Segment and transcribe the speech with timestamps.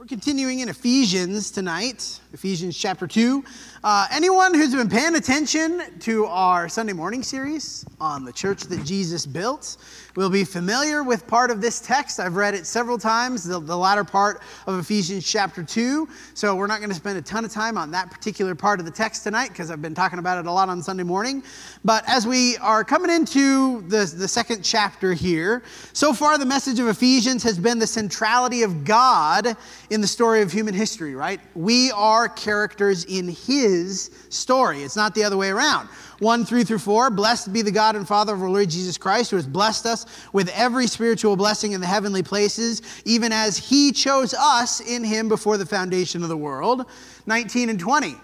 [0.00, 3.44] We're continuing in Ephesians tonight, Ephesians chapter 2.
[3.84, 8.82] Uh, anyone who's been paying attention to our Sunday morning series on the church that
[8.82, 9.76] Jesus built
[10.16, 12.18] will be familiar with part of this text.
[12.18, 16.08] I've read it several times, the, the latter part of Ephesians chapter 2.
[16.34, 18.86] So we're not going to spend a ton of time on that particular part of
[18.86, 21.42] the text tonight because I've been talking about it a lot on Sunday morning.
[21.84, 25.62] But as we are coming into the, the second chapter here,
[25.92, 29.56] so far the message of Ephesians has been the centrality of God
[29.90, 31.40] in the story of human history, right?
[31.54, 34.82] We are characters in His story.
[34.82, 35.88] It's not the other way around.
[36.20, 37.10] 1 3 through 4.
[37.10, 40.06] Blessed be the God and Father of our Lord Jesus Christ, who has blessed us
[40.32, 45.28] with every spiritual blessing in the heavenly places, even as He chose us in Him
[45.28, 46.86] before the foundation of the world.
[47.26, 48.16] 19 and 20.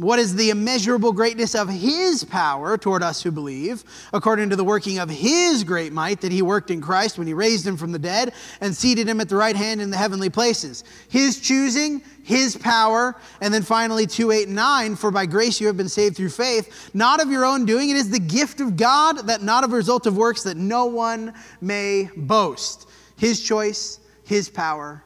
[0.00, 4.64] What is the immeasurable greatness of his power toward us who believe, according to the
[4.64, 7.92] working of his great might that he worked in Christ when he raised him from
[7.92, 8.32] the dead
[8.62, 10.84] and seated him at the right hand in the heavenly places?
[11.10, 15.66] His choosing, his power, and then finally 2 8 and 9, for by grace you
[15.66, 17.90] have been saved through faith, not of your own doing.
[17.90, 20.86] It is the gift of God, that not of a result of works, that no
[20.86, 22.88] one may boast.
[23.18, 25.04] His choice, his power,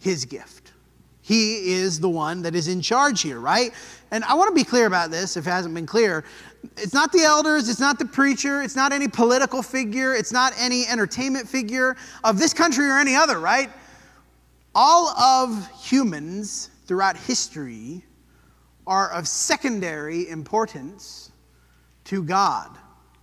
[0.00, 0.64] his gift.
[1.24, 3.72] He is the one that is in charge here, right?
[4.14, 6.22] And I want to be clear about this if it hasn't been clear.
[6.76, 10.52] It's not the elders, it's not the preacher, it's not any political figure, it's not
[10.56, 13.72] any entertainment figure of this country or any other, right?
[14.72, 18.04] All of humans throughout history
[18.86, 21.32] are of secondary importance
[22.04, 22.70] to God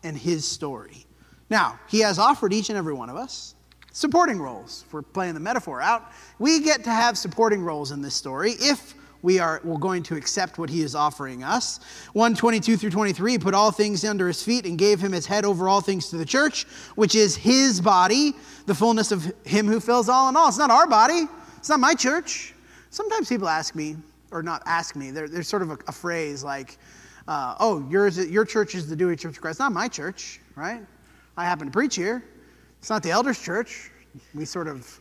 [0.04, 1.06] and His story.
[1.50, 3.56] Now, He has offered each and every one of us
[3.94, 4.84] supporting roles.
[4.86, 8.56] If we're playing the metaphor out, we get to have supporting roles in this story
[8.60, 11.80] if we are we're going to accept what he is offering us.
[12.14, 15.70] 122 through 23 put all things under his feet and gave him his head over
[15.70, 18.34] all things to the church which is his body
[18.66, 20.48] the fullness of him who fills all in all.
[20.48, 21.28] It's not our body.
[21.58, 22.54] It's not my church.
[22.90, 23.96] Sometimes people ask me
[24.32, 26.78] or not ask me there's sort of a, a phrase like
[27.28, 29.60] uh, oh yours, your church is the dewey church of christ.
[29.60, 30.82] Not my church right?
[31.38, 32.24] I happen to preach here.
[32.80, 33.92] It's not the elders church.
[34.34, 35.00] We sort of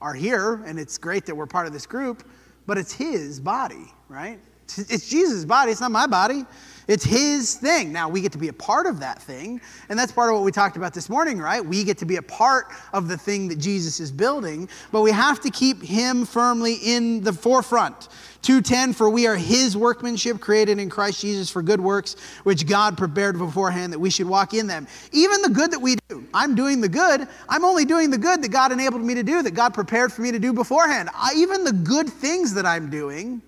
[0.00, 2.24] are here and it's great that we're part of this group
[2.66, 4.38] but it's his body, right?
[4.76, 6.44] It's Jesus' body, it's not my body.
[6.88, 7.92] It's his thing.
[7.92, 9.60] Now, we get to be a part of that thing.
[9.88, 11.64] And that's part of what we talked about this morning, right?
[11.64, 15.12] We get to be a part of the thing that Jesus is building, but we
[15.12, 18.08] have to keep him firmly in the forefront.
[18.42, 22.98] 2:10 for we are his workmanship created in Christ Jesus for good works which God
[22.98, 24.86] prepared beforehand that we should walk in them.
[25.12, 26.26] Even the good that we do.
[26.34, 27.28] I'm doing the good.
[27.48, 30.22] I'm only doing the good that God enabled me to do that God prepared for
[30.22, 31.08] me to do beforehand.
[31.14, 33.42] I, even the good things that I'm doing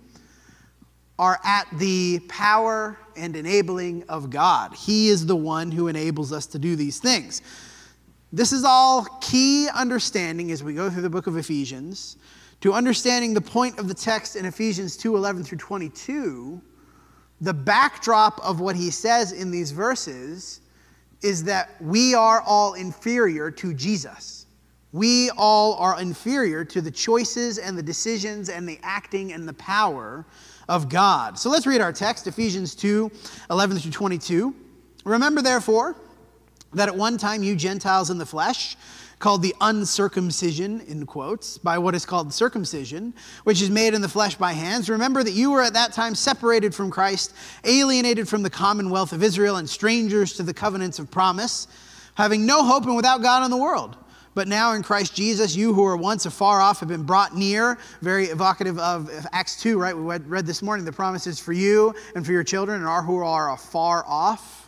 [1.19, 4.75] are at the power and enabling of God.
[4.75, 7.43] He is the one who enables us to do these things.
[8.33, 12.17] This is all key understanding as we go through the book of Ephesians
[12.65, 16.63] to understanding the point of the text in Ephesians 2 11 through 22,
[17.43, 20.63] the backdrop of what he says in these verses
[21.21, 24.47] is that we are all inferior to Jesus.
[24.93, 29.53] We all are inferior to the choices and the decisions and the acting and the
[29.53, 30.25] power
[30.67, 31.39] of God.
[31.39, 33.11] So let's read our text, Ephesians 2
[33.51, 34.55] 11 through 22.
[35.05, 35.97] Remember, therefore,
[36.73, 38.79] that at one time you Gentiles in the flesh,
[39.19, 43.15] called the uncircumcision, in quotes, by what is called circumcision,
[43.45, 44.91] which is made in the flesh by hands.
[44.91, 49.23] Remember that you were at that time separated from Christ, alienated from the commonwealth of
[49.23, 51.69] Israel, and strangers to the covenants of promise,
[52.15, 53.97] having no hope and without God in the world.
[54.35, 57.79] But now in Christ Jesus, you who were once afar off have been brought near.
[58.03, 59.97] Very evocative of Acts 2, right?
[59.97, 63.19] We read this morning the promises for you and for your children and our who
[63.19, 64.64] are afar off.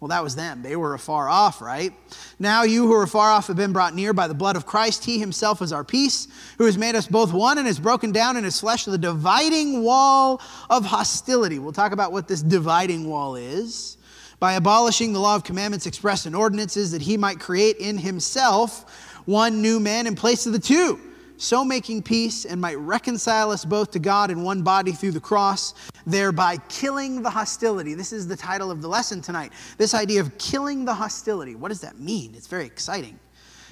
[0.00, 0.62] Well, that was them.
[0.62, 1.92] They were afar off, right?
[2.38, 5.04] Now you who are far off have been brought near by the blood of Christ.
[5.04, 8.36] He himself is our peace, who has made us both one and has broken down
[8.36, 11.58] in his flesh the dividing wall of hostility.
[11.58, 13.96] We'll talk about what this dividing wall is.
[14.38, 19.20] By abolishing the law of commandments expressed in ordinances, that he might create in himself
[19.26, 21.00] one new man in place of the two
[21.38, 25.20] so making peace and might reconcile us both to God in one body through the
[25.20, 25.74] cross,
[26.06, 27.94] thereby killing the hostility.
[27.94, 29.52] This is the title of the lesson tonight.
[29.78, 31.54] This idea of killing the hostility.
[31.54, 32.34] What does that mean?
[32.34, 33.18] It's very exciting.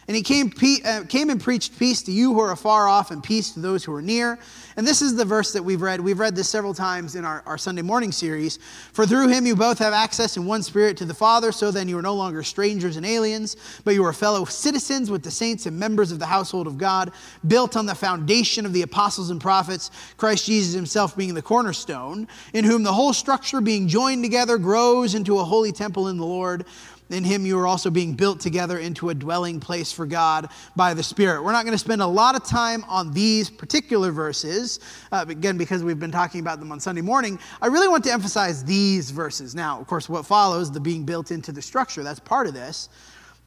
[0.09, 0.53] And he came,
[0.85, 3.85] uh, came and preached peace to you who are afar off and peace to those
[3.85, 4.39] who are near.
[4.77, 6.01] And this is the verse that we've read.
[6.01, 8.61] We've read this several times in our, our Sunday morning series.
[8.93, 11.89] For through him you both have access in one spirit to the Father, so then
[11.89, 15.67] you are no longer strangers and aliens, but you are fellow citizens with the saints
[15.67, 17.11] and members of the household of God,
[17.49, 22.29] built on the foundation of the apostles and prophets, Christ Jesus himself being the cornerstone,
[22.53, 26.27] in whom the whole structure being joined together grows into a holy temple in the
[26.27, 26.65] Lord
[27.11, 30.95] in him you are also being built together into a dwelling place for God by
[30.95, 31.43] the Spirit.
[31.43, 34.81] We're not going to spend a lot of time on these particular verses,
[35.13, 37.39] uh, again, because we've been talking about them on Sunday morning.
[37.63, 39.55] I really want to emphasize these verses.
[39.55, 42.89] Now, of course, what follows, the being built into the structure, that's part of this.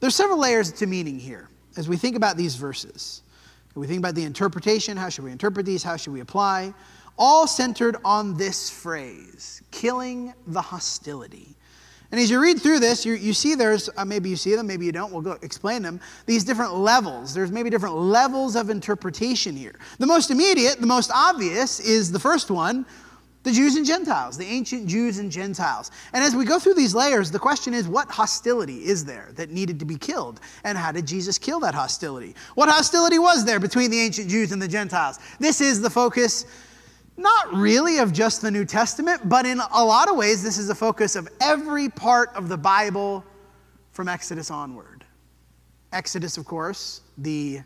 [0.00, 3.22] There's several layers to meaning here as we think about these verses.
[3.74, 6.74] we think about the interpretation, how should we interpret these, how should we apply,
[7.18, 11.54] all centered on this phrase killing the hostility.
[12.12, 14.66] And as you read through this, you, you see there's, uh, maybe you see them,
[14.66, 17.32] maybe you don't, we'll go explain them, these different levels.
[17.32, 19.76] There's maybe different levels of interpretation here.
[19.98, 22.84] The most immediate, the most obvious is the first one
[23.42, 25.90] the Jews and Gentiles, the ancient Jews and Gentiles.
[26.12, 29.50] And as we go through these layers, the question is what hostility is there that
[29.50, 30.40] needed to be killed?
[30.64, 32.34] And how did Jesus kill that hostility?
[32.54, 35.18] What hostility was there between the ancient Jews and the Gentiles?
[35.38, 36.44] This is the focus
[37.20, 40.68] not really of just the New Testament, but in a lot of ways, this is
[40.68, 43.24] the focus of every part of the Bible
[43.92, 45.04] from Exodus onward.
[45.92, 47.60] Exodus, of course, the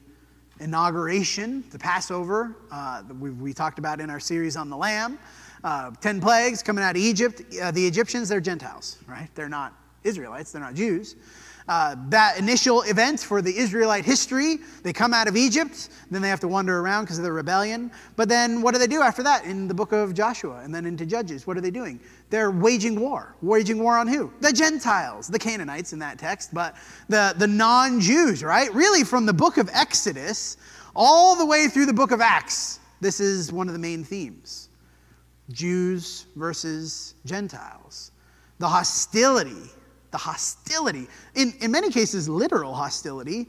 [0.60, 5.18] inauguration, the Passover, uh, we, we, talked about in our series on the Lamb,
[5.62, 7.42] uh, 10 plagues coming out of Egypt.
[7.60, 9.28] Uh, the Egyptians, they're Gentiles, right?
[9.34, 9.74] They're not
[10.04, 11.16] Israelites, they're not Jews
[11.66, 14.58] uh, that initial event for the Israelite history.
[14.82, 17.90] They come out of Egypt, then they have to wander around because of the rebellion.
[18.16, 20.84] But then what do they do after that in the book of Joshua and then
[20.84, 21.46] into Judges?
[21.46, 22.00] What are they doing?
[22.30, 23.34] They're waging war.
[23.40, 24.32] Waging war on who?
[24.40, 26.76] The Gentiles, the Canaanites in that text, but
[27.08, 28.72] the, the non Jews, right?
[28.74, 30.58] Really, from the book of Exodus
[30.94, 34.68] all the way through the book of Acts, this is one of the main themes
[35.50, 38.12] Jews versus Gentiles.
[38.58, 39.70] The hostility
[40.14, 43.48] the hostility, in, in many cases, literal hostility,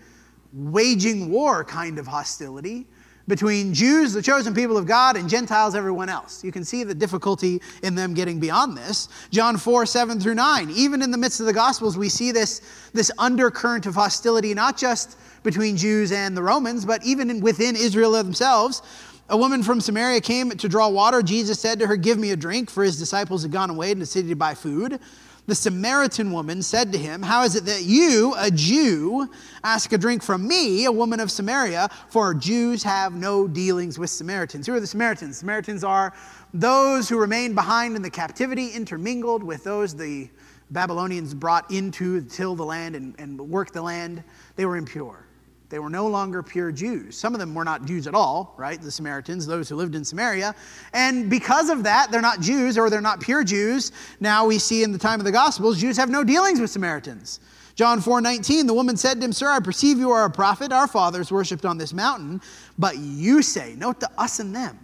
[0.51, 2.87] waging war kind of hostility
[3.27, 6.43] between Jews, the chosen people of God, and Gentiles, everyone else.
[6.43, 9.09] You can see the difficulty in them getting beyond this.
[9.29, 10.71] John 4, 7 through 9.
[10.71, 12.61] Even in the midst of the Gospels, we see this,
[12.93, 17.75] this undercurrent of hostility, not just between Jews and the Romans, but even in, within
[17.75, 18.81] Israel themselves.
[19.29, 21.21] A woman from Samaria came to draw water.
[21.21, 23.99] Jesus said to her, Give me a drink, for his disciples had gone away to
[23.99, 24.99] the city to buy food.
[25.47, 29.29] The Samaritan woman said to him, How is it that you, a Jew,
[29.63, 31.89] ask a drink from me, a woman of Samaria?
[32.09, 34.65] For Jews have no dealings with Samaritans.
[34.65, 35.37] Who are the Samaritans?
[35.37, 36.13] Samaritans are
[36.51, 40.29] those who remained behind in the captivity, intermingled with those the
[40.71, 44.23] Babylonians brought into till the land and, and work the land.
[44.55, 45.24] They were impure.
[45.69, 47.17] They were no longer pure Jews.
[47.17, 48.79] Some of them were not Jews at all, right?
[48.79, 50.53] The Samaritans, those who lived in Samaria.
[50.93, 53.91] And because of that, they're not Jews or they're not pure Jews.
[54.19, 57.39] Now we see in the time of the Gospels, Jews have no dealings with Samaritans.
[57.75, 60.71] John 4 19, the woman said to him, Sir, I perceive you are a prophet.
[60.71, 62.41] Our fathers worshipped on this mountain,
[62.77, 64.79] but you say, note the us and them.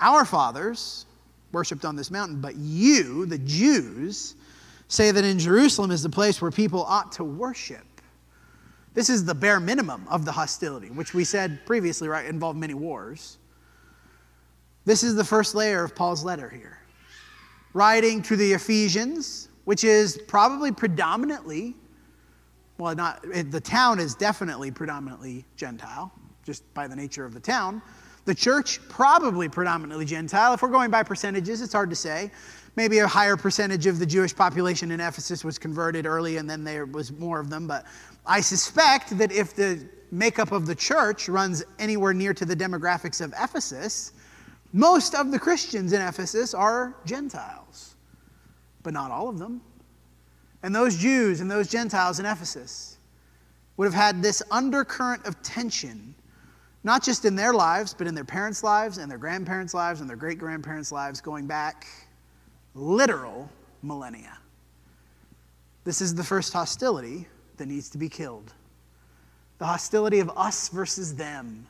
[0.00, 1.04] Our fathers
[1.52, 4.34] worshipped on this mountain, but you, the Jews,
[4.88, 7.85] say that in Jerusalem is the place where people ought to worship.
[8.96, 12.72] This is the bare minimum of the hostility, which we said previously, right, involved many
[12.72, 13.36] wars.
[14.86, 16.78] This is the first layer of Paul's letter here.
[17.74, 21.76] Writing to the Ephesians, which is probably predominantly,
[22.78, 26.10] well, not, the town is definitely predominantly Gentile,
[26.42, 27.82] just by the nature of the town.
[28.24, 30.54] The church, probably predominantly Gentile.
[30.54, 32.30] If we're going by percentages, it's hard to say.
[32.76, 36.62] Maybe a higher percentage of the Jewish population in Ephesus was converted early, and then
[36.62, 37.86] there was more of them, but
[38.26, 43.22] I suspect that if the makeup of the church runs anywhere near to the demographics
[43.22, 44.12] of Ephesus,
[44.74, 47.96] most of the Christians in Ephesus are Gentiles,
[48.82, 49.62] but not all of them.
[50.62, 52.98] And those Jews and those Gentiles in Ephesus
[53.78, 56.14] would have had this undercurrent of tension,
[56.84, 60.10] not just in their lives, but in their parents' lives and their grandparents' lives and
[60.10, 61.86] their great grandparents' lives going back
[62.76, 63.50] literal
[63.82, 64.38] millennia.
[65.84, 68.52] This is the first hostility that needs to be killed.
[69.58, 71.66] The hostility of us versus them,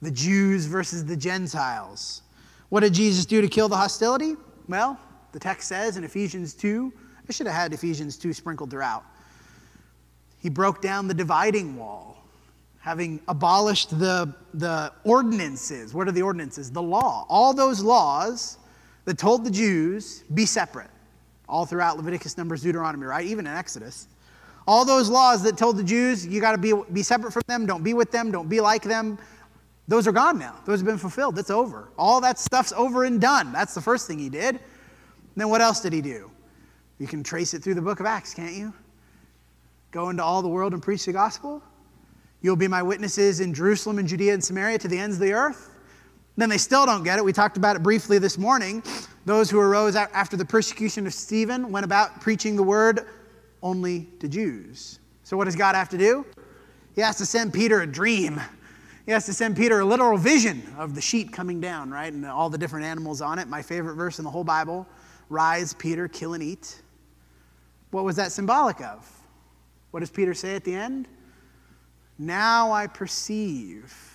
[0.00, 2.22] the Jews versus the Gentiles.
[2.70, 4.36] What did Jesus do to kill the hostility?
[4.68, 4.98] Well,
[5.32, 6.92] the text says in Ephesians 2,
[7.28, 9.04] I should have had Ephesians 2 sprinkled throughout.
[10.38, 12.22] He broke down the dividing wall,
[12.80, 15.94] having abolished the, the ordinances.
[15.94, 16.70] What are the ordinances?
[16.70, 17.26] The law.
[17.28, 18.58] All those laws
[19.04, 20.90] that told the Jews, be separate.
[21.48, 23.26] All throughout Leviticus, Numbers, Deuteronomy, right?
[23.26, 24.08] Even in Exodus.
[24.66, 27.66] All those laws that told the Jews, you got to be, be separate from them,
[27.66, 29.18] don't be with them, don't be like them,
[29.86, 30.56] those are gone now.
[30.64, 31.36] Those have been fulfilled.
[31.36, 31.90] That's over.
[31.98, 33.52] All that stuff's over and done.
[33.52, 34.56] That's the first thing he did.
[34.56, 34.60] And
[35.36, 36.30] then what else did he do?
[36.98, 38.72] You can trace it through the book of Acts, can't you?
[39.90, 41.62] Go into all the world and preach the gospel.
[42.40, 45.32] You'll be my witnesses in Jerusalem and Judea and Samaria to the ends of the
[45.32, 45.70] earth.
[46.36, 47.24] Then they still don't get it.
[47.24, 48.82] We talked about it briefly this morning.
[49.24, 53.06] Those who arose after the persecution of Stephen went about preaching the word
[53.62, 54.98] only to Jews.
[55.22, 56.26] So, what does God have to do?
[56.94, 58.40] He has to send Peter a dream.
[59.06, 62.12] He has to send Peter a literal vision of the sheet coming down, right?
[62.12, 63.48] And all the different animals on it.
[63.48, 64.86] My favorite verse in the whole Bible
[65.30, 66.82] Rise, Peter, kill and eat.
[67.90, 69.10] What was that symbolic of?
[69.90, 71.08] What does Peter say at the end?
[72.18, 74.13] Now I perceive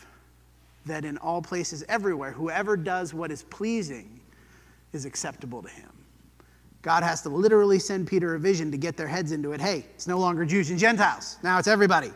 [0.90, 4.20] that in all places, everywhere, whoever does what is pleasing
[4.94, 5.90] is acceptable to him.
[6.82, 9.60] God has to literally send Peter a vision to get their heads into it.
[9.60, 11.38] Hey, it's no longer Jews and Gentiles.
[11.44, 12.12] Now it's everybody.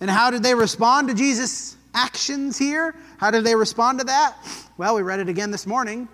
[0.00, 2.94] And how did they respond to Jesus' actions here?
[3.18, 4.36] How did they respond to that?
[4.76, 6.08] Well, we read it again this morning.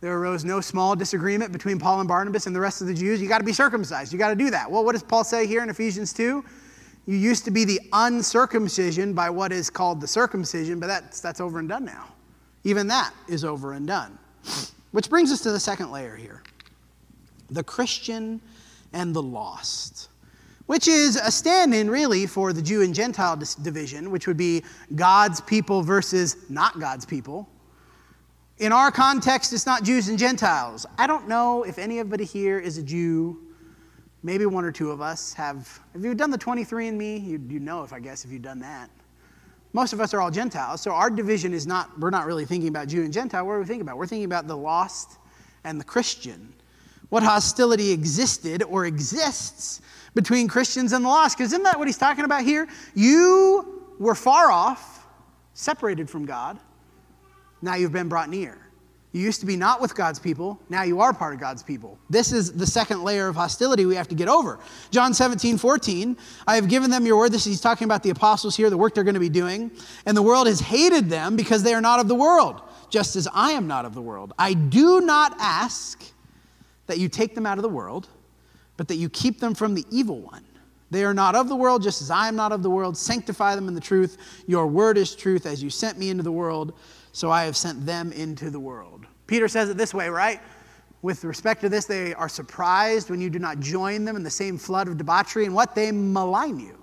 [0.00, 3.22] There arose no small disagreement between Paul and Barnabas and the rest of the Jews.
[3.22, 4.12] You got to be circumcised.
[4.12, 4.70] You got to do that.
[4.70, 6.44] Well, what does Paul say here in Ephesians 2?
[7.06, 11.40] You used to be the uncircumcision by what is called the circumcision, but that's, that's
[11.40, 12.06] over and done now.
[12.64, 14.18] Even that is over and done.
[14.92, 16.42] Which brings us to the second layer here
[17.50, 18.40] the Christian
[18.92, 20.08] and the lost,
[20.66, 24.64] which is a stand in really for the Jew and Gentile division, which would be
[24.94, 27.48] God's people versus not God's people.
[28.58, 30.86] In our context, it's not Jews and Gentiles.
[30.96, 33.42] I don't know if anybody here is a Jew.
[34.24, 35.80] Maybe one or two of us have.
[35.92, 37.24] Have you've done the 23andMe?
[37.24, 38.90] You, you know if I guess if you've done that.
[39.72, 42.68] Most of us are all Gentiles, so our division is not, we're not really thinking
[42.68, 43.44] about Jew and Gentile.
[43.44, 43.98] What are we thinking about?
[43.98, 45.18] We're thinking about the lost
[45.64, 46.52] and the Christian.
[47.08, 49.80] What hostility existed or exists
[50.14, 51.36] between Christians and the lost.
[51.36, 52.68] Because isn't that what he's talking about here?
[52.94, 55.06] You were far off,
[55.54, 56.58] separated from God
[57.64, 58.58] now you've been brought near.
[59.14, 61.96] You used to be not with God's people, now you are part of God's people.
[62.10, 64.58] This is the second layer of hostility we have to get over.
[64.90, 66.16] John 17, 14,
[66.48, 67.30] I have given them your word.
[67.30, 69.70] This is, he's talking about the apostles here, the work they're going to be doing.
[70.04, 73.28] And the world has hated them because they are not of the world, just as
[73.32, 74.32] I am not of the world.
[74.36, 76.02] I do not ask
[76.88, 78.08] that you take them out of the world,
[78.76, 80.44] but that you keep them from the evil one.
[80.90, 82.96] They are not of the world, just as I am not of the world.
[82.96, 84.18] Sanctify them in the truth.
[84.48, 86.74] Your word is truth, as you sent me into the world
[87.14, 89.06] so I have sent them into the world.
[89.28, 90.40] Peter says it this way, right?
[91.00, 94.30] With respect to this, they are surprised when you do not join them in the
[94.30, 96.76] same flood of debauchery and what they malign you.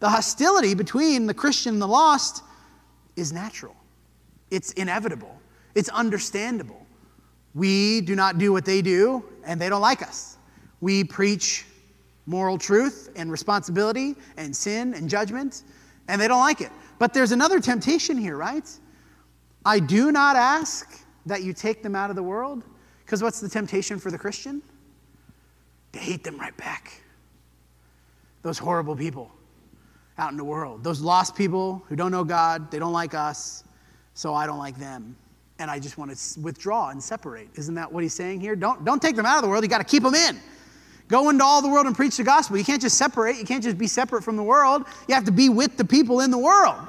[0.00, 2.44] The hostility between the Christian and the lost
[3.16, 3.74] is natural,
[4.50, 5.40] it's inevitable,
[5.74, 6.86] it's understandable.
[7.54, 10.36] We do not do what they do, and they don't like us.
[10.82, 11.64] We preach
[12.26, 15.62] moral truth and responsibility and sin and judgment,
[16.08, 16.70] and they don't like it.
[16.98, 18.70] But there's another temptation here, right?
[19.66, 22.62] I do not ask that you take them out of the world,
[23.04, 24.62] because what's the temptation for the Christian?
[25.92, 27.00] To hate them right back.
[28.42, 29.32] Those horrible people
[30.18, 33.64] out in the world, those lost people who don't know God, they don't like us,
[34.14, 35.16] so I don't like them.
[35.58, 37.48] And I just want to withdraw and separate.
[37.56, 38.54] Isn't that what he's saying here?
[38.54, 40.38] Don't, don't take them out of the world, you got to keep them in.
[41.08, 42.56] Go into all the world and preach the gospel.
[42.56, 44.84] You can't just separate, you can't just be separate from the world.
[45.08, 46.86] You have to be with the people in the world.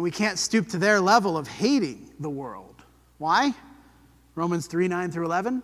[0.00, 2.84] And we can't stoop to their level of hating the world.
[3.18, 3.52] Why?
[4.34, 5.62] Romans 3 9 through 11.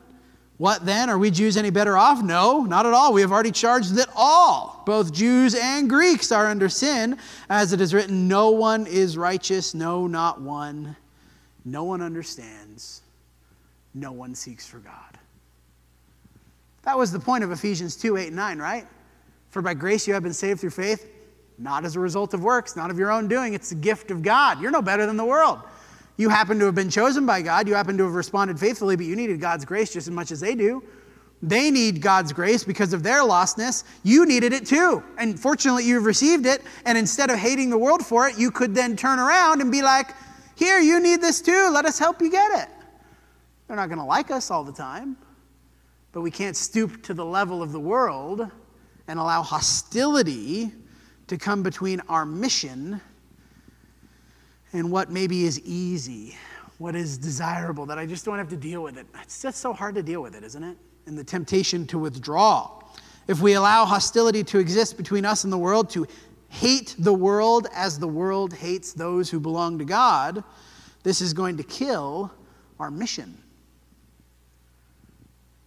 [0.58, 1.08] What then?
[1.08, 2.22] Are we Jews any better off?
[2.22, 3.14] No, not at all.
[3.14, 7.16] We have already charged that all, both Jews and Greeks, are under sin.
[7.48, 10.94] As it is written, no one is righteous, no, not one.
[11.64, 13.00] No one understands,
[13.94, 15.18] no one seeks for God.
[16.82, 18.86] That was the point of Ephesians 2 8 and 9, right?
[19.48, 21.15] For by grace you have been saved through faith
[21.58, 23.54] not as a result of works, not of your own doing.
[23.54, 24.60] It's the gift of God.
[24.60, 25.60] You're no better than the world.
[26.16, 27.68] You happen to have been chosen by God.
[27.68, 30.40] You happen to have responded faithfully, but you needed God's grace just as much as
[30.40, 30.82] they do.
[31.42, 33.84] They need God's grace because of their lostness.
[34.02, 35.02] You needed it too.
[35.18, 36.62] And fortunately, you've received it.
[36.86, 39.82] And instead of hating the world for it, you could then turn around and be
[39.82, 40.14] like,
[40.54, 41.70] Here, you need this too.
[41.70, 42.68] Let us help you get it.
[43.68, 45.16] They're not going to like us all the time,
[46.12, 48.48] but we can't stoop to the level of the world
[49.08, 50.72] and allow hostility
[51.28, 53.00] to come between our mission
[54.72, 56.36] and what maybe is easy,
[56.78, 59.06] what is desirable, that I just don't have to deal with it.
[59.22, 60.76] It's just so hard to deal with it, isn't it?
[61.06, 62.82] And the temptation to withdraw.
[63.28, 66.06] If we allow hostility to exist between us and the world, to
[66.48, 70.44] hate the world as the world hates those who belong to God,
[71.02, 72.32] this is going to kill
[72.78, 73.36] our mission.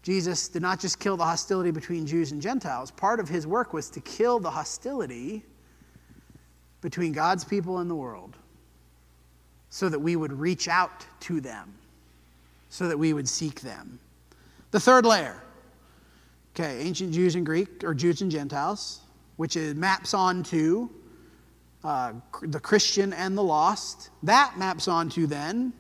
[0.10, 3.74] Jesus did not just kill the hostility between Jews and Gentiles, part of his work
[3.74, 5.46] was to kill the hostility
[6.82, 8.36] between God's people and the world
[9.70, 11.72] so that we would reach out to them,
[12.70, 14.00] so that we would seek them.
[14.72, 15.44] The third layer,
[16.56, 19.01] okay, ancient Jews and Greek, or Jews and Gentiles,
[19.36, 20.89] which is, maps onto
[21.84, 24.10] uh, the Christian and the lost.
[24.24, 25.72] That maps onto then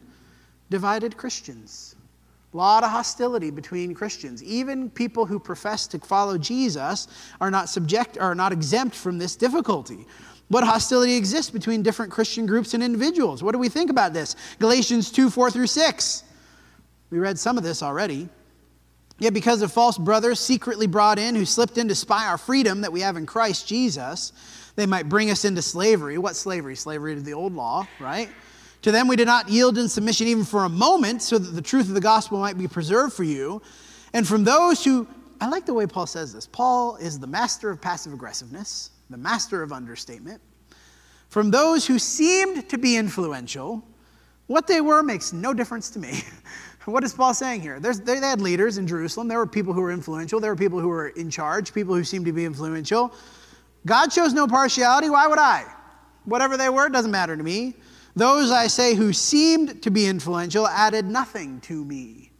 [0.69, 1.95] divided Christians.
[2.53, 4.43] A lot of hostility between Christians.
[4.43, 7.07] Even people who profess to follow Jesus
[7.39, 10.07] are not subject are not exempt from this difficulty.
[10.47, 13.43] What hostility exists between different Christian groups and individuals?
[13.43, 14.35] What do we think about this?
[14.57, 16.23] Galatians 2 4 through 6.
[17.11, 18.29] We read some of this already.
[19.19, 22.81] Yet, because of false brothers secretly brought in who slipped in to spy our freedom
[22.81, 24.31] that we have in Christ Jesus,
[24.75, 26.17] they might bring us into slavery.
[26.17, 26.75] What slavery?
[26.75, 28.29] Slavery to the old law, right?
[28.83, 31.61] To them we did not yield in submission even for a moment, so that the
[31.61, 33.61] truth of the gospel might be preserved for you.
[34.13, 35.07] And from those who,
[35.41, 36.47] I like the way Paul says this.
[36.47, 40.41] Paul is the master of passive aggressiveness, the master of understatement.
[41.27, 43.83] From those who seemed to be influential,
[44.47, 46.23] what they were makes no difference to me.
[46.85, 47.79] what is Paul saying here?
[47.79, 49.27] There's, they had leaders in Jerusalem.
[49.27, 50.39] There were people who were influential.
[50.39, 53.13] There were people who were in charge, people who seemed to be influential.
[53.85, 55.09] God shows no partiality.
[55.09, 55.65] Why would I?
[56.25, 57.75] Whatever they were, doesn't matter to me.
[58.19, 62.31] Those, I say, who seemed to be influential added nothing to me.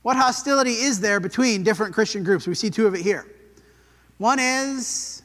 [0.00, 2.46] What hostility is there between different Christian groups?
[2.46, 3.26] We see two of it here.
[4.16, 5.20] One is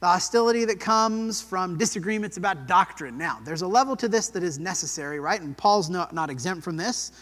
[0.00, 3.18] the hostility that comes from disagreements about doctrine.
[3.18, 5.42] Now, there's a level to this that is necessary, right?
[5.42, 7.12] And Paul's not, not exempt from this.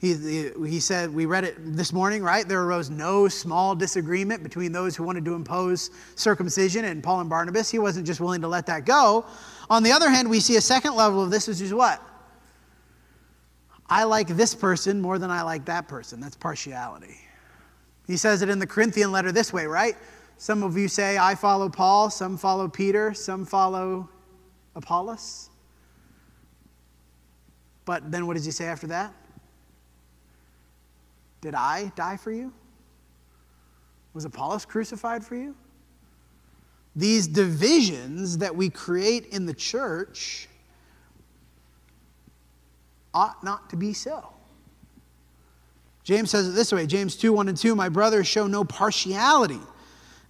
[0.00, 2.46] He, he said, we read it this morning, right?
[2.46, 7.28] There arose no small disagreement between those who wanted to impose circumcision and Paul and
[7.28, 7.68] Barnabas.
[7.68, 9.26] He wasn't just willing to let that go.
[9.70, 12.02] On the other hand, we see a second level of this, which is what?
[13.90, 16.20] I like this person more than I like that person.
[16.20, 17.16] That's partiality.
[18.06, 19.96] He says it in the Corinthian letter this way, right?
[20.38, 24.08] Some of you say, I follow Paul, some follow Peter, some follow
[24.74, 25.50] Apollos.
[27.84, 29.12] But then what does he say after that?
[31.40, 32.52] Did I die for you?
[34.14, 35.54] Was Apollos crucified for you?
[36.98, 40.48] These divisions that we create in the church
[43.14, 44.32] ought not to be so.
[46.02, 49.60] James says it this way James 2 1 and 2 My brothers, show no partiality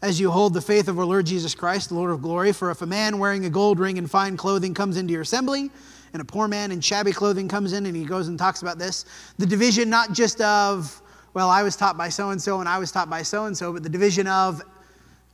[0.02, 2.52] as you hold the faith of our Lord Jesus Christ, the Lord of glory.
[2.52, 5.70] For if a man wearing a gold ring and fine clothing comes into your assembly,
[6.12, 8.78] and a poor man in shabby clothing comes in and he goes and talks about
[8.78, 9.06] this.
[9.38, 11.00] The division, not just of,
[11.32, 13.56] well, I was taught by so and so and I was taught by so and
[13.56, 14.62] so, but the division of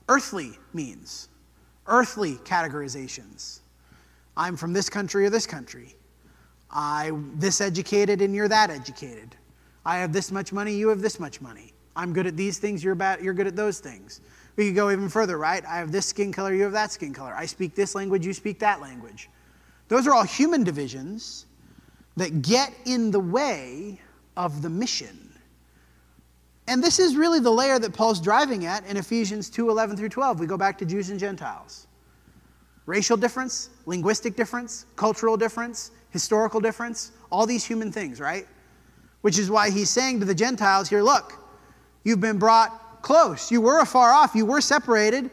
[0.08, 1.28] earthly means,
[1.86, 3.60] earthly categorizations.
[4.36, 5.94] I'm from this country or this country.
[6.70, 9.36] I this educated and you're that educated.
[9.84, 11.72] I have this much money, you have this much money.
[11.96, 14.20] I'm good at these things, you're bad, you're good at those things.
[14.56, 15.64] We could go even further, right?
[15.64, 17.34] I have this skin color, you have that skin color.
[17.36, 19.28] I speak this language, you speak that language.
[19.88, 21.46] Those are all human divisions
[22.16, 24.00] that get in the way
[24.36, 25.32] of the mission.
[26.66, 30.08] And this is really the layer that Paul's driving at in Ephesians 2 11 through
[30.08, 30.40] 12.
[30.40, 31.86] We go back to Jews and Gentiles.
[32.86, 38.46] Racial difference, linguistic difference, cultural difference, historical difference, all these human things, right?
[39.22, 41.34] Which is why he's saying to the Gentiles here look,
[42.04, 43.50] you've been brought close.
[43.50, 45.30] You were afar off, you were separated.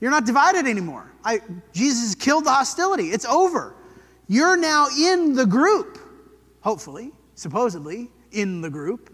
[0.00, 1.10] You're not divided anymore.
[1.24, 1.40] I,
[1.72, 3.08] Jesus killed the hostility.
[3.08, 3.74] It's over.
[4.28, 5.98] You're now in the group,
[6.60, 9.12] hopefully, supposedly, in the group.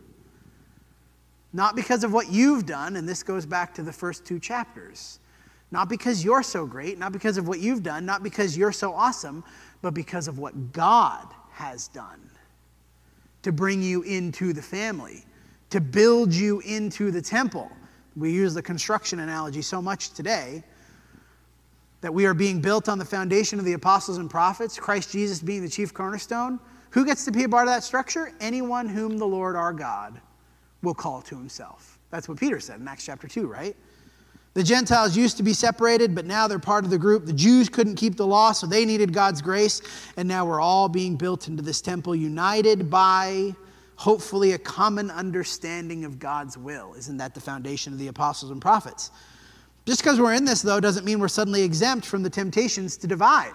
[1.54, 5.20] Not because of what you've done, and this goes back to the first two chapters.
[5.70, 8.92] Not because you're so great, not because of what you've done, not because you're so
[8.92, 9.44] awesome,
[9.80, 12.28] but because of what God has done
[13.42, 15.24] to bring you into the family,
[15.70, 17.70] to build you into the temple.
[18.16, 20.64] We use the construction analogy so much today
[22.00, 25.40] that we are being built on the foundation of the apostles and prophets, Christ Jesus
[25.40, 26.58] being the chief cornerstone.
[26.90, 28.32] Who gets to be a part of that structure?
[28.40, 30.20] Anyone whom the Lord our God
[30.84, 31.98] will call to himself.
[32.10, 33.74] That's what Peter said in Acts chapter 2, right?
[34.54, 37.26] The Gentiles used to be separated, but now they're part of the group.
[37.26, 39.82] The Jews couldn't keep the law, so they needed God's grace.
[40.16, 43.52] And now we're all being built into this temple, united by
[43.96, 46.94] hopefully a common understanding of God's will.
[46.94, 49.10] Isn't that the foundation of the apostles and prophets?
[49.86, 53.08] Just because we're in this, though, doesn't mean we're suddenly exempt from the temptations to
[53.08, 53.52] divide.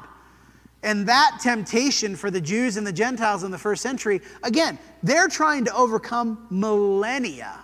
[0.81, 5.27] And that temptation for the Jews and the Gentiles in the first century, again, they're
[5.27, 7.59] trying to overcome millennia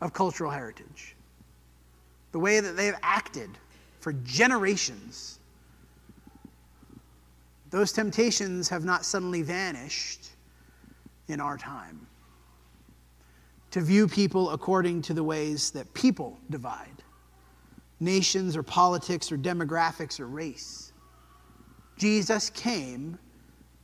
[0.00, 1.16] of cultural heritage.
[2.32, 3.50] The way that they've acted
[4.00, 5.38] for generations.
[7.70, 10.30] Those temptations have not suddenly vanished
[11.28, 12.06] in our time.
[13.70, 16.88] To view people according to the ways that people divide
[18.00, 20.91] nations or politics or demographics or race.
[22.02, 23.16] Jesus came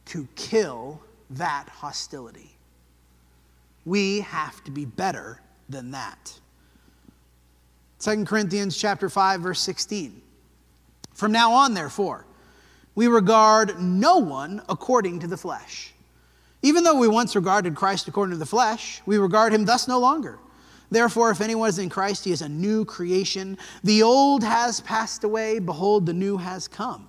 [0.06, 1.00] to kill
[1.30, 2.50] that hostility.
[3.84, 6.36] We have to be better than that.
[8.00, 10.20] 2 Corinthians chapter 5 verse 16.
[11.14, 12.26] From now on therefore,
[12.96, 15.94] we regard no one according to the flesh.
[16.62, 20.00] Even though we once regarded Christ according to the flesh, we regard him thus no
[20.00, 20.40] longer.
[20.90, 23.56] Therefore, if anyone is in Christ, he is a new creation.
[23.84, 27.07] The old has passed away, behold, the new has come.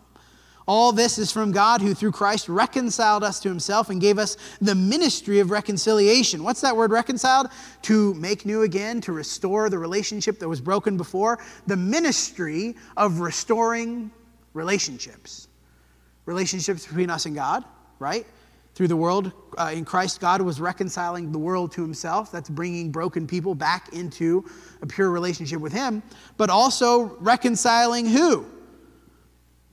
[0.70, 4.38] All this is from God who through Christ reconciled us to himself and gave us
[4.62, 6.44] the ministry of reconciliation.
[6.44, 7.48] What's that word reconciled?
[7.82, 11.40] To make new again, to restore the relationship that was broken before.
[11.66, 14.12] The ministry of restoring
[14.54, 15.48] relationships.
[16.28, 17.66] Relationships between us and God,
[17.98, 18.28] right?
[18.76, 22.32] Through the world, uh, in Christ, God was reconciling the world to himself.
[22.32, 24.46] That's bringing broken people back into
[24.84, 26.04] a pure relationship with him.
[26.38, 28.46] But also reconciling who?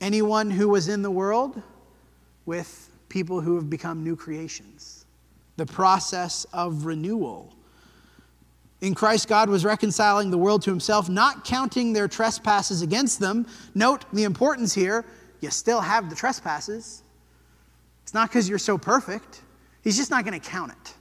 [0.01, 1.61] Anyone who was in the world
[2.45, 5.05] with people who have become new creations.
[5.57, 7.53] The process of renewal.
[8.81, 13.47] In Christ, God was reconciling the world to himself, not counting their trespasses against them.
[13.73, 15.03] Note the importance here
[15.41, 17.03] you still have the trespasses.
[18.03, 19.41] It's not because you're so perfect,
[19.83, 20.93] He's just not going to count it.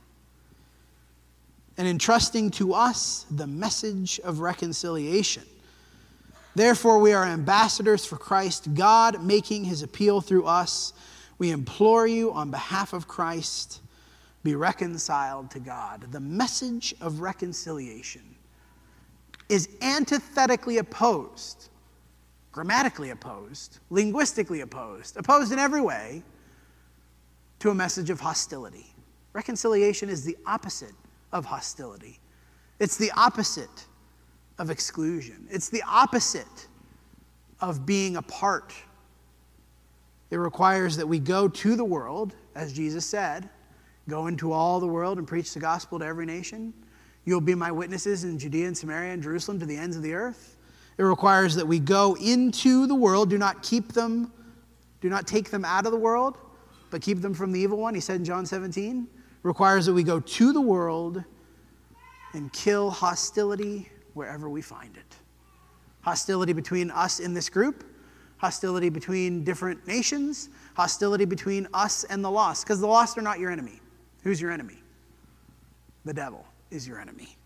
[1.76, 5.42] And entrusting to us the message of reconciliation.
[6.56, 10.94] Therefore, we are ambassadors for Christ, God making his appeal through us.
[11.36, 13.82] We implore you on behalf of Christ,
[14.42, 16.10] be reconciled to God.
[16.12, 18.22] The message of reconciliation
[19.50, 21.68] is antithetically opposed,
[22.52, 26.22] grammatically opposed, linguistically opposed, opposed in every way
[27.58, 28.94] to a message of hostility.
[29.34, 30.94] Reconciliation is the opposite
[31.32, 32.18] of hostility,
[32.78, 33.84] it's the opposite
[34.58, 35.46] of exclusion.
[35.50, 36.68] It's the opposite
[37.60, 38.74] of being apart.
[40.30, 43.48] It requires that we go to the world, as Jesus said,
[44.08, 46.72] go into all the world and preach the gospel to every nation.
[47.24, 50.14] You'll be my witnesses in Judea and Samaria and Jerusalem to the ends of the
[50.14, 50.56] earth.
[50.98, 54.32] It requires that we go into the world, do not keep them,
[55.00, 56.38] do not take them out of the world,
[56.90, 57.94] but keep them from the evil one.
[57.94, 59.06] He said in John 17.
[59.12, 61.22] It requires that we go to the world
[62.32, 65.16] and kill hostility wherever we find it.
[66.00, 67.84] Hostility between us in this group,
[68.38, 73.38] hostility between different nations, hostility between us and the lost, because the lost are not
[73.38, 73.80] your enemy.
[74.22, 74.82] Who's your enemy?
[76.04, 77.36] The devil is your enemy.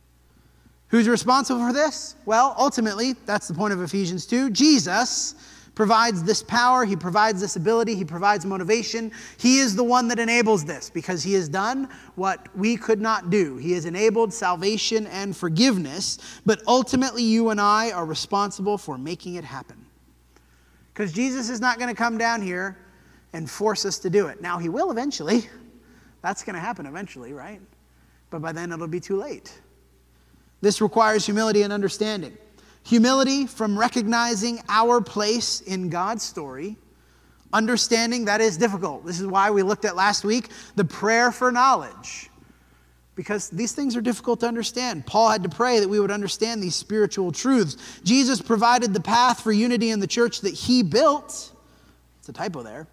[0.88, 2.16] Who's responsible for this?
[2.26, 5.34] Well, ultimately, that's the point of Ephesians 2 Jesus
[5.80, 9.10] provides this power, He provides this ability, He provides motivation.
[9.38, 13.30] He is the one that enables this because He has done what we could not
[13.30, 13.56] do.
[13.56, 19.36] He has enabled salvation and forgiveness, but ultimately, you and I are responsible for making
[19.36, 19.82] it happen.
[20.92, 22.76] Because Jesus is not going to come down here
[23.32, 24.42] and force us to do it.
[24.42, 25.48] Now, He will eventually.
[26.20, 27.62] That's going to happen eventually, right?
[28.28, 29.58] But by then, it'll be too late.
[30.60, 32.36] This requires humility and understanding.
[32.84, 36.76] Humility from recognizing our place in God's story.
[37.52, 39.04] Understanding that is difficult.
[39.04, 42.30] This is why we looked at last week the prayer for knowledge.
[43.16, 45.04] Because these things are difficult to understand.
[45.04, 48.00] Paul had to pray that we would understand these spiritual truths.
[48.02, 51.52] Jesus provided the path for unity in the church that he built.
[52.18, 52.86] It's a typo there.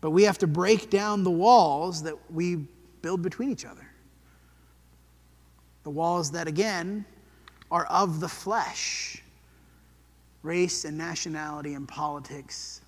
[0.00, 2.66] But we have to break down the walls that we
[3.00, 3.86] build between each other.
[5.84, 7.04] The walls that, again,
[7.72, 9.22] are of the flesh
[10.42, 12.82] race and nationality and politics,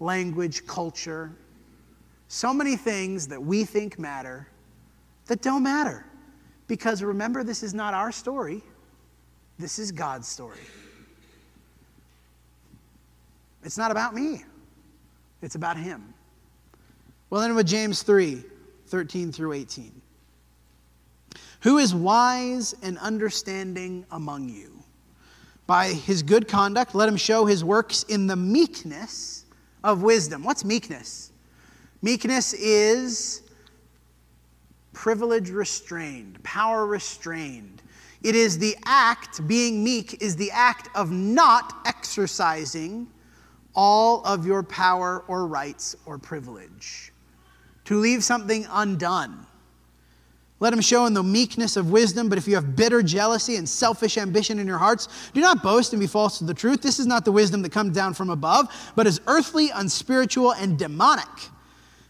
[0.00, 1.32] language, culture.
[2.28, 4.46] So many things that we think matter
[5.26, 6.04] that don't matter.
[6.68, 8.62] Because remember, this is not our story,
[9.58, 10.58] this is God's story.
[13.62, 14.44] It's not about me,
[15.40, 16.12] it's about Him.
[17.30, 18.44] Well, then with James 3
[18.88, 20.00] 13 through 18.
[21.66, 24.84] Who is wise and understanding among you?
[25.66, 29.46] By his good conduct, let him show his works in the meekness
[29.82, 30.44] of wisdom.
[30.44, 31.32] What's meekness?
[32.02, 33.42] Meekness is
[34.92, 37.82] privilege restrained, power restrained.
[38.22, 43.08] It is the act, being meek, is the act of not exercising
[43.74, 47.12] all of your power or rights or privilege.
[47.86, 49.48] To leave something undone
[50.58, 52.28] let him show in the meekness of wisdom.
[52.28, 55.92] But if you have bitter jealousy and selfish ambition in your hearts, do not boast
[55.92, 56.80] and be false to the truth.
[56.80, 60.78] This is not the wisdom that comes down from above, but is earthly, unspiritual, and
[60.78, 61.28] demonic.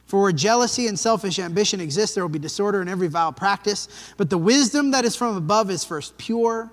[0.07, 3.89] For where jealousy and selfish ambition exist, there will be disorder in every vile practice.
[4.17, 6.71] But the wisdom that is from above is first pure,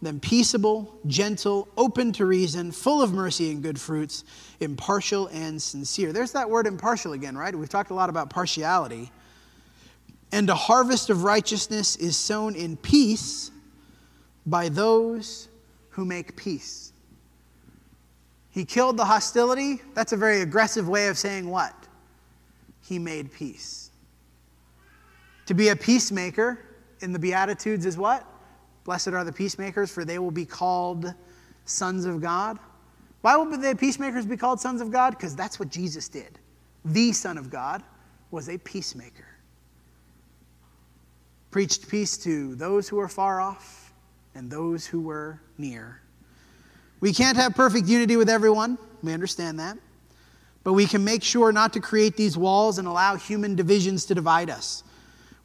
[0.00, 4.24] then peaceable, gentle, open to reason, full of mercy and good fruits,
[4.60, 6.14] impartial and sincere.
[6.14, 7.54] There's that word impartial again, right?
[7.54, 9.12] We've talked a lot about partiality.
[10.32, 13.50] And a harvest of righteousness is sown in peace
[14.46, 15.48] by those
[15.90, 16.92] who make peace.
[18.50, 19.80] He killed the hostility.
[19.94, 21.74] That's a very aggressive way of saying what?
[22.82, 23.90] He made peace.
[25.46, 26.58] To be a peacemaker
[27.00, 28.24] in the Beatitudes is what?
[28.84, 31.12] Blessed are the peacemakers, for they will be called
[31.64, 32.58] sons of God.
[33.20, 35.10] Why will the peacemakers be called sons of God?
[35.10, 36.38] Because that's what Jesus did.
[36.84, 37.82] The Son of God
[38.30, 39.26] was a peacemaker.
[41.50, 43.92] Preached peace to those who were far off
[44.34, 46.00] and those who were near.
[47.00, 48.78] We can't have perfect unity with everyone.
[49.02, 49.76] We understand that.
[50.62, 54.14] But we can make sure not to create these walls and allow human divisions to
[54.14, 54.84] divide us.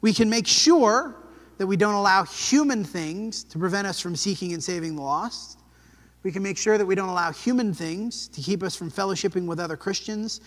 [0.00, 1.16] We can make sure
[1.58, 5.58] that we don't allow human things to prevent us from seeking and saving the lost.
[6.22, 9.46] We can make sure that we don't allow human things to keep us from fellowshipping
[9.46, 10.40] with other Christians,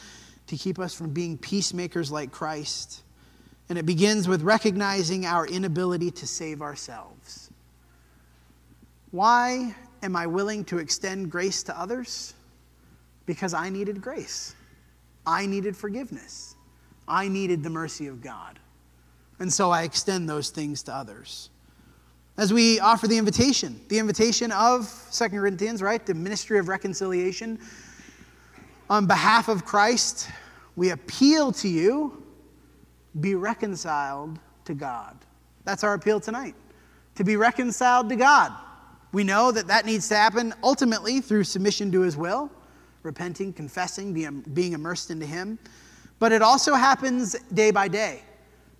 [0.47, 3.01] to keep us from being peacemakers like Christ.
[3.69, 7.51] And it begins with recognizing our inability to save ourselves.
[9.11, 12.33] Why am I willing to extend grace to others?
[13.25, 14.55] Because I needed grace.
[15.25, 16.55] I needed forgiveness.
[17.07, 18.59] I needed the mercy of God.
[19.39, 21.49] And so I extend those things to others.
[22.37, 26.05] As we offer the invitation, the invitation of Second Corinthians, right?
[26.05, 27.59] The ministry of reconciliation.
[28.89, 30.29] On behalf of Christ,
[30.75, 32.18] we appeal to you
[33.19, 35.17] be reconciled to God.
[35.63, 36.55] That's our appeal tonight.
[37.15, 38.53] To be reconciled to God.
[39.11, 42.51] We know that that needs to happen ultimately through submission to his will,
[43.03, 44.13] repenting, confessing,
[44.53, 45.57] being immersed into him.
[46.19, 48.21] But it also happens day by day.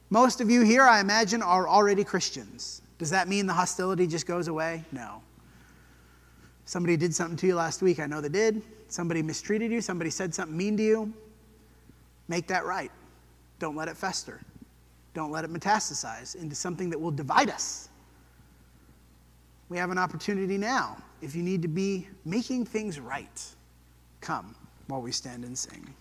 [0.10, 2.82] Most of you here, I imagine, are already Christians.
[2.98, 4.84] Does that mean the hostility just goes away?
[4.92, 5.22] No.
[6.66, 8.00] Somebody did something to you last week.
[8.00, 8.62] I know they did.
[8.88, 9.82] Somebody mistreated you.
[9.82, 11.14] Somebody said something mean to you.
[12.28, 12.92] Make that right.
[13.60, 14.42] Don't let it fester.
[15.14, 17.90] Don't let it metastasize into something that will divide us.
[19.68, 20.98] We have an opportunity now.
[21.22, 23.46] If you need to be making things right,
[24.22, 24.56] come
[24.88, 25.94] while we stand and sing.